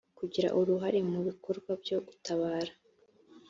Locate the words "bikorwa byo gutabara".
1.27-2.71